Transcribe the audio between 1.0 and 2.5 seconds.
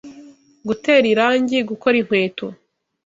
irangi, gukora inkweto